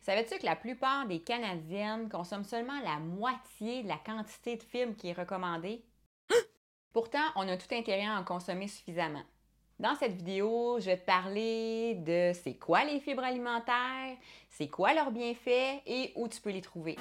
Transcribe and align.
Savais-tu 0.00 0.38
que 0.38 0.46
la 0.46 0.56
plupart 0.56 1.06
des 1.06 1.20
Canadiennes 1.20 2.08
consomment 2.08 2.44
seulement 2.44 2.80
la 2.82 2.98
moitié 2.98 3.82
de 3.82 3.88
la 3.88 3.98
quantité 3.98 4.56
de 4.56 4.62
fibres 4.62 4.96
qui 4.96 5.08
est 5.08 5.12
recommandée? 5.12 5.84
Pourtant, 6.94 7.18
on 7.36 7.46
a 7.46 7.56
tout 7.58 7.72
intérêt 7.74 8.06
à 8.06 8.18
en 8.18 8.24
consommer 8.24 8.66
suffisamment. 8.66 9.22
Dans 9.78 9.94
cette 9.94 10.12
vidéo, 10.12 10.78
je 10.80 10.86
vais 10.86 10.96
te 10.96 11.04
parler 11.04 11.96
de 11.96 12.32
c'est 12.32 12.54
quoi 12.54 12.84
les 12.84 13.00
fibres 13.00 13.22
alimentaires, 13.22 14.16
c'est 14.48 14.68
quoi 14.68 14.94
leurs 14.94 15.10
bienfaits 15.10 15.82
et 15.86 16.12
où 16.16 16.28
tu 16.28 16.40
peux 16.40 16.50
les 16.50 16.62
trouver. 16.62 16.96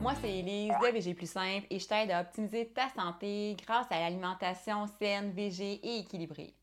Moi, 0.00 0.14
c'est 0.20 0.38
Elise 0.38 0.72
de 0.80 0.92
VG 0.92 1.14
Plus 1.14 1.30
Simple 1.30 1.66
et 1.70 1.80
je 1.80 1.88
t'aide 1.88 2.12
à 2.12 2.20
optimiser 2.20 2.68
ta 2.68 2.88
santé 2.90 3.56
grâce 3.66 3.90
à 3.90 3.98
l'alimentation 3.98 4.86
saine, 5.00 5.32
VG 5.32 5.80
et 5.82 5.98
équilibrée. 5.98 6.54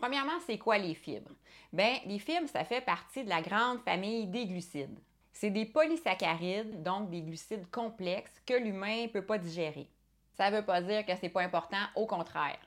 Premièrement, 0.00 0.40
c'est 0.46 0.56
quoi 0.56 0.78
les 0.78 0.94
fibres? 0.94 1.30
Bien, 1.74 1.98
les 2.06 2.18
fibres, 2.18 2.48
ça 2.48 2.64
fait 2.64 2.80
partie 2.80 3.22
de 3.22 3.28
la 3.28 3.42
grande 3.42 3.80
famille 3.80 4.26
des 4.26 4.46
glucides. 4.46 4.98
C'est 5.30 5.50
des 5.50 5.66
polysaccharides, 5.66 6.82
donc 6.82 7.10
des 7.10 7.20
glucides 7.20 7.70
complexes 7.70 8.40
que 8.46 8.54
l'humain 8.54 9.02
ne 9.02 9.08
peut 9.08 9.26
pas 9.26 9.36
digérer. 9.36 9.86
Ça 10.38 10.50
ne 10.50 10.56
veut 10.56 10.64
pas 10.64 10.80
dire 10.80 11.04
que 11.04 11.12
c'est 11.20 11.28
pas 11.28 11.42
important, 11.42 11.84
au 11.96 12.06
contraire. 12.06 12.58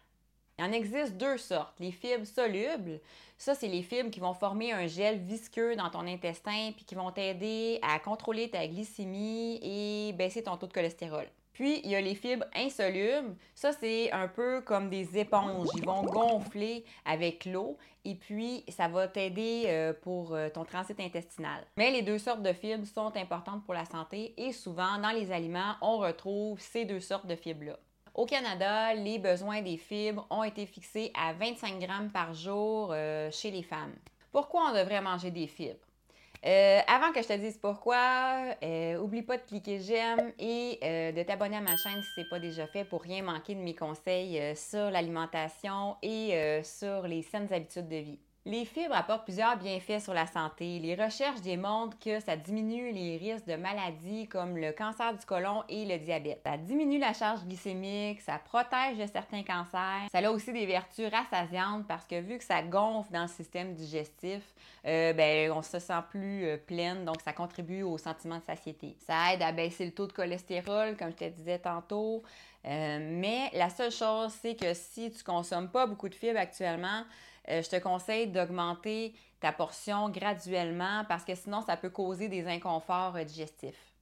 Il 0.64 0.70
en 0.70 0.72
existe 0.72 1.18
deux 1.18 1.38
sortes. 1.38 1.78
Les 1.80 1.92
fibres 1.92 2.26
solubles, 2.26 3.02
ça, 3.38 3.54
c'est 3.54 3.68
les 3.68 3.84
fibres 3.84 4.10
qui 4.10 4.22
vont 4.22 4.34
former 4.34 4.72
un 4.72 4.88
gel 4.88 5.20
visqueux 5.20 5.76
dans 5.76 5.90
ton 5.90 6.08
intestin 6.08 6.72
puis 6.74 6.86
qui 6.86 6.96
vont 6.96 7.12
t'aider 7.12 7.80
à 7.82 8.00
contrôler 8.00 8.50
ta 8.50 8.66
glycémie 8.66 9.60
et 9.62 10.14
baisser 10.14 10.44
ton 10.44 10.56
taux 10.56 10.68
de 10.68 10.72
cholestérol. 10.72 11.26
Puis, 11.52 11.82
il 11.84 11.92
y 11.92 11.96
a 11.96 12.02
les 12.02 12.16
fibres 12.16 12.46
insolubles. 12.56 13.36
Ça, 13.54 13.74
c'est 13.74 14.10
un 14.14 14.30
peu 14.30 14.62
comme 14.62 14.90
des 14.90 15.18
éponges. 15.18 15.68
Ils 15.76 15.86
vont 15.86 16.04
gonfler 16.04 16.86
avec 17.04 17.44
l'eau 17.46 17.78
et 18.06 18.16
puis 18.16 18.64
ça 18.70 18.88
va 18.88 19.10
t'aider 19.10 19.66
euh, 19.68 19.92
pour 19.92 20.34
euh, 20.34 20.50
ton 20.50 20.64
transit 20.64 20.98
intestinal. 21.00 21.66
Mais 21.76 21.92
les 21.92 22.04
deux 22.04 22.20
sortes 22.20 22.42
de 22.42 22.54
fibres 22.54 22.88
sont 22.88 23.16
importantes 23.18 23.66
pour 23.66 23.74
la 23.74 23.86
santé 23.86 24.34
et 24.38 24.54
souvent, 24.54 24.98
dans 24.98 25.12
les 25.12 25.32
aliments, 25.34 25.76
on 25.82 25.98
retrouve 25.98 26.62
ces 26.62 26.86
deux 26.86 27.02
sortes 27.02 27.28
de 27.28 27.36
fibres-là. 27.36 27.78
Au 28.16 28.28
Canada, 28.28 28.94
les 28.94 29.18
besoins 29.18 29.64
des 29.64 29.78
fibres 29.78 30.28
ont 30.30 30.44
été 30.44 30.68
fixés 30.68 31.12
à 31.20 31.34
25 31.34 31.80
grammes 31.80 32.12
par 32.12 32.36
jour 32.36 32.92
euh, 32.92 33.32
chez 33.32 33.50
les 33.50 33.64
femmes. 33.64 33.96
Pourquoi 34.32 34.70
on 34.70 34.74
devrait 34.74 35.02
manger 35.02 35.32
des 35.32 35.48
fibres? 35.48 35.80
Euh, 36.46 36.80
avant 36.88 37.12
que 37.12 37.24
je 37.24 37.28
te 37.28 37.34
dise 37.34 37.58
pourquoi, 37.58 38.56
euh, 38.62 38.98
oublie 39.00 39.24
pas 39.24 39.38
de 39.38 39.42
cliquer 39.42 39.80
j'aime 39.80 40.32
et 40.38 40.78
de 41.12 41.24
t'abonner 41.24 41.58
à 41.58 41.62
ma 41.62 41.76
chaîne 41.76 42.04
si 42.04 42.10
ce 42.16 42.20
n'est 42.20 42.30
pas 42.30 42.40
déjà 42.40 42.68
fait 42.68 42.84
pour 42.84 43.02
rien 43.02 43.24
manquer 43.24 43.56
de 43.56 43.62
mes 43.62 43.74
conseils 43.74 44.56
sur 44.56 44.92
l'alimentation 44.92 45.96
et 46.04 46.62
sur 46.64 47.08
les 47.08 47.24
saines 47.24 47.52
habitudes 47.52 47.88
de 47.88 47.96
vie. 47.96 48.20
Les 48.46 48.66
fibres 48.66 48.94
apportent 48.94 49.24
plusieurs 49.24 49.56
bienfaits 49.56 50.02
sur 50.02 50.14
la 50.14 50.28
santé. 50.28 50.78
Les 50.80 50.96
recherches 50.96 51.40
démontrent 51.40 51.98
que 51.98 52.20
ça 52.20 52.36
diminue 52.36 52.92
les 52.92 53.16
risques 53.16 53.48
de 53.48 53.56
maladies 53.56 54.28
comme 54.28 54.58
le 54.58 54.74
cancer 54.74 55.14
du 55.18 55.26
côlon 55.26 55.64
et 55.70 55.86
le 55.86 55.98
diabète. 55.98 56.42
Ça 56.46 56.58
diminue 56.58 57.00
la 57.00 57.14
charge 57.14 57.46
glycémique, 57.46 58.20
ça 58.20 58.42
protège 58.44 58.98
de 58.98 59.06
certains 59.06 59.44
cancers. 59.44 60.10
Ça 60.12 60.18
a 60.18 60.30
aussi 60.30 60.52
des 60.52 60.66
vertus 60.66 61.10
rassasiantes 61.10 61.88
parce 61.88 62.06
que 62.06 62.20
vu 62.20 62.38
que 62.38 62.44
ça 62.44 62.62
gonfle 62.62 63.14
dans 63.14 63.22
le 63.22 63.30
système 63.30 63.76
digestif, 63.76 64.44
euh, 64.86 65.14
ben, 65.14 65.50
on 65.54 65.62
se 65.62 65.80
sent 65.80 66.04
plus 66.10 66.46
euh, 66.46 66.58
pleine, 66.58 67.06
donc 67.06 67.22
ça 67.22 67.32
contribue 67.32 67.84
au 67.84 67.98
sentiment 67.98 68.40
de 68.40 68.44
satiété. 68.44 68.98
Ça 69.08 69.34
aide 69.34 69.42
à 69.42 69.54
baisser 69.54 69.86
le 69.86 69.94
taux 69.94 70.08
de 70.08 70.12
cholestérol, 70.12 70.98
comme 70.98 71.12
je 71.12 71.28
te 71.28 71.30
disais 71.30 71.60
tantôt. 71.60 72.24
Euh, 72.66 73.00
mais 73.02 73.52
la 73.54 73.70
seule 73.70 73.92
chose, 73.92 74.34
c'est 74.42 74.56
que 74.56 74.74
si 74.74 75.12
tu 75.12 75.24
consommes 75.24 75.70
pas 75.70 75.86
beaucoup 75.86 76.10
de 76.10 76.16
fibres 76.16 76.40
actuellement, 76.40 77.04
euh, 77.50 77.62
je 77.62 77.70
te 77.70 77.76
conseille 77.78 78.28
d'augmenter 78.28 79.14
ta 79.40 79.52
portion 79.52 80.10
graduellement 80.10 81.04
parce 81.08 81.24
que 81.26 81.36
sinon, 81.36 81.62
ça 81.62 81.78
peut 81.78 81.90
causer 81.90 82.30
des 82.30 82.48
inconforts 82.48 83.16
euh, 83.16 83.24
digestifs. 83.24 83.93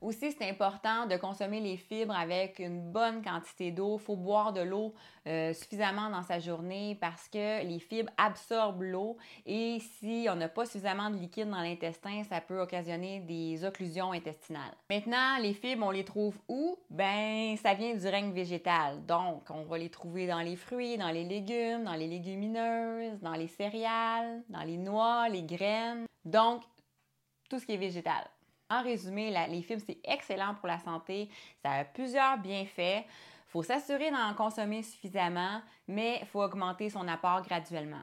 Aussi, 0.00 0.30
c'est 0.30 0.48
important 0.48 1.06
de 1.06 1.16
consommer 1.16 1.58
les 1.58 1.76
fibres 1.76 2.14
avec 2.14 2.60
une 2.60 2.92
bonne 2.92 3.20
quantité 3.20 3.72
d'eau. 3.72 3.96
Il 3.98 4.04
faut 4.04 4.14
boire 4.14 4.52
de 4.52 4.60
l'eau 4.60 4.94
euh, 5.26 5.52
suffisamment 5.52 6.08
dans 6.08 6.22
sa 6.22 6.38
journée 6.38 6.96
parce 7.00 7.28
que 7.28 7.64
les 7.64 7.80
fibres 7.80 8.12
absorbent 8.16 8.84
l'eau 8.84 9.16
et 9.44 9.78
si 9.98 10.28
on 10.30 10.36
n'a 10.36 10.48
pas 10.48 10.66
suffisamment 10.66 11.10
de 11.10 11.16
liquide 11.16 11.50
dans 11.50 11.60
l'intestin, 11.60 12.22
ça 12.28 12.40
peut 12.40 12.60
occasionner 12.60 13.20
des 13.20 13.64
occlusions 13.64 14.12
intestinales. 14.12 14.74
Maintenant, 14.88 15.38
les 15.40 15.52
fibres, 15.52 15.86
on 15.86 15.90
les 15.90 16.04
trouve 16.04 16.38
où? 16.48 16.78
Ben, 16.90 17.56
ça 17.56 17.74
vient 17.74 17.94
du 17.96 18.06
règne 18.06 18.32
végétal. 18.32 19.04
Donc, 19.04 19.50
on 19.50 19.64
va 19.64 19.78
les 19.78 19.90
trouver 19.90 20.28
dans 20.28 20.40
les 20.40 20.56
fruits, 20.56 20.96
dans 20.96 21.10
les 21.10 21.24
légumes, 21.24 21.82
dans 21.82 21.94
les 21.94 22.06
légumineuses, 22.06 23.20
dans 23.20 23.34
les 23.34 23.48
céréales, 23.48 24.44
dans 24.48 24.62
les 24.62 24.76
noix, 24.76 25.28
les 25.28 25.42
graines. 25.42 26.06
Donc, 26.24 26.62
tout 27.50 27.58
ce 27.58 27.66
qui 27.66 27.72
est 27.72 27.78
végétal. 27.78 28.24
En 28.70 28.82
résumé, 28.82 29.34
les 29.48 29.62
fibres, 29.62 29.82
c'est 29.86 30.00
excellent 30.04 30.54
pour 30.54 30.68
la 30.68 30.78
santé. 30.78 31.30
Ça 31.62 31.72
a 31.72 31.84
plusieurs 31.84 32.38
bienfaits. 32.38 33.04
Il 33.06 33.50
faut 33.50 33.62
s'assurer 33.62 34.10
d'en 34.10 34.34
consommer 34.34 34.82
suffisamment, 34.82 35.62
mais 35.86 36.18
il 36.20 36.26
faut 36.26 36.42
augmenter 36.42 36.90
son 36.90 37.08
apport 37.08 37.40
graduellement. 37.42 38.02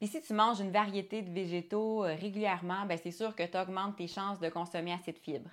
Puis 0.00 0.08
si 0.08 0.20
tu 0.20 0.34
manges 0.34 0.58
une 0.58 0.72
variété 0.72 1.22
de 1.22 1.30
végétaux 1.30 2.04
euh, 2.04 2.16
régulièrement, 2.16 2.84
ben, 2.86 2.98
c'est 3.00 3.12
sûr 3.12 3.36
que 3.36 3.44
tu 3.44 3.56
augmentes 3.56 3.94
tes 3.94 4.08
chances 4.08 4.40
de 4.40 4.48
consommer 4.48 4.92
assez 4.92 5.12
de 5.12 5.18
fibres. 5.18 5.50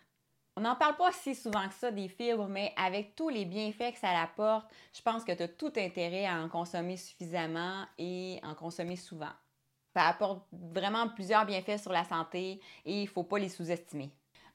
On 0.58 0.62
n'en 0.62 0.76
parle 0.76 0.98
pas 0.98 1.12
si 1.12 1.36
souvent 1.36 1.68
que 1.68 1.76
ça 1.76 1.92
des 1.92 2.08
fibres, 2.08 2.48
mais 2.48 2.74
avec 2.76 3.16
tous 3.16 3.30
les 3.30 3.46
bienfaits 3.46 3.94
que 3.94 4.00
ça 4.00 4.20
apporte, 4.20 4.68
je 4.92 5.04
pense 5.04 5.24
que 5.24 5.34
tu 5.34 5.44
as 5.44 5.48
tout 5.48 5.72
intérêt 5.78 6.26
à 6.26 6.42
en 6.42 6.50
consommer 6.50 6.98
suffisamment 6.98 7.86
et 8.00 8.40
en 8.42 8.56
consommer 8.56 8.96
souvent. 8.96 9.30
Ça 9.94 10.08
apporte 10.08 10.48
vraiment 10.52 11.08
plusieurs 11.10 11.46
bienfaits 11.46 11.78
sur 11.78 11.92
la 11.92 12.04
santé 12.04 12.60
et 12.86 13.02
il 13.02 13.04
ne 13.04 13.10
faut 13.10 13.24
pas 13.24 13.38
les 13.38 13.50
sous-estimer. 13.50 14.10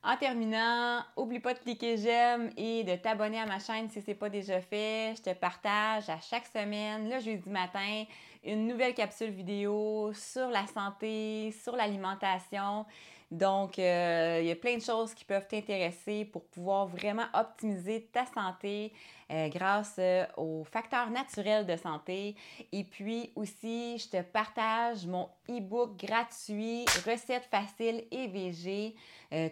En 0.06 0.18
terminant, 0.18 1.02
oublie 1.16 1.40
pas 1.40 1.54
de 1.54 1.60
cliquer 1.60 1.96
j'aime 1.96 2.50
et 2.58 2.84
de 2.84 2.94
t'abonner 2.94 3.40
à 3.40 3.46
ma 3.46 3.58
chaîne 3.58 3.88
si 3.88 4.02
ce 4.02 4.08
n'est 4.08 4.14
pas 4.14 4.28
déjà 4.28 4.60
fait. 4.60 5.14
Je 5.16 5.22
te 5.22 5.32
partage 5.32 6.10
à 6.10 6.20
chaque 6.20 6.44
semaine, 6.46 7.08
le 7.08 7.20
jeudi 7.20 7.48
matin, 7.48 8.04
une 8.44 8.66
nouvelle 8.66 8.92
capsule 8.92 9.30
vidéo 9.30 10.12
sur 10.12 10.48
la 10.48 10.66
santé, 10.66 11.54
sur 11.62 11.74
l'alimentation. 11.74 12.84
Donc, 13.34 13.80
euh, 13.80 14.38
il 14.40 14.46
y 14.46 14.52
a 14.52 14.54
plein 14.54 14.76
de 14.76 14.82
choses 14.82 15.12
qui 15.12 15.24
peuvent 15.24 15.48
t'intéresser 15.48 16.24
pour 16.24 16.44
pouvoir 16.44 16.86
vraiment 16.86 17.24
optimiser 17.34 18.08
ta 18.12 18.24
santé 18.26 18.92
euh, 19.32 19.48
grâce 19.48 19.96
euh, 19.98 20.24
aux 20.36 20.62
facteurs 20.62 21.10
naturels 21.10 21.66
de 21.66 21.74
santé. 21.74 22.36
Et 22.70 22.84
puis 22.84 23.32
aussi, 23.34 23.98
je 23.98 24.08
te 24.08 24.22
partage 24.22 25.04
mon 25.06 25.28
e-book 25.50 25.96
gratuit, 25.96 26.84
recettes 27.04 27.48
faciles 27.50 28.04
et 28.12 28.28
VG. 28.28 28.94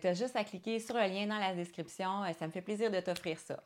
tu 0.00 0.06
as 0.06 0.14
juste 0.14 0.36
à 0.36 0.44
cliquer 0.44 0.78
sur 0.78 0.94
le 0.94 1.08
lien 1.08 1.26
dans 1.26 1.38
la 1.38 1.52
description. 1.52 2.22
ça 2.38 2.46
me 2.46 2.52
fait 2.52 2.62
plaisir 2.62 2.88
de 2.88 3.00
t'offrir 3.00 3.36
ça. 3.38 3.60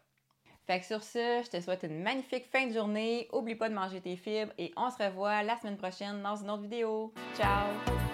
Fait 0.67 0.81
que 0.81 0.87
sur 0.87 1.03
ce, 1.03 1.43
je 1.45 1.51
te 1.51 1.61
souhaite 1.61 1.83
une 1.83 2.03
magnifique 2.03 2.47
fin 2.51 2.67
de 2.67 2.73
journée. 2.73 3.29
Oublie 3.33 3.55
pas 3.55 3.69
de 3.69 3.75
manger 3.75 4.01
tes 4.01 4.17
fibres 4.17 4.53
et 4.57 4.73
on 4.77 4.91
se 4.91 4.97
revoit 5.03 5.43
la 5.43 5.59
semaine 5.59 5.77
prochaine 5.77 6.23
dans 6.23 6.37
une 6.37 6.51
autre 6.51 6.63
vidéo. 6.63 7.13
Ciao! 7.37 8.06